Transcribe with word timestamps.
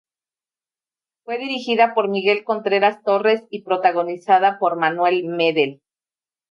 Fue 1.23 1.37
dirigida 1.37 1.93
por 1.93 2.09
Miguel 2.09 2.43
Contreras 2.43 3.03
Torres 3.03 3.43
y 3.51 3.61
protagonizada 3.61 4.57
por 4.57 4.75
Manuel 4.75 5.25
Medel. 5.25 5.83